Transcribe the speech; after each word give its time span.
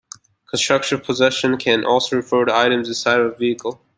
Constructive 0.49 1.03
possession 1.03 1.57
can 1.57 1.85
also 1.85 2.15
refer 2.15 2.43
to 2.45 2.55
items 2.55 2.87
inside 2.87 3.19
of 3.19 3.33
a 3.33 3.37
vehicle. 3.37 3.85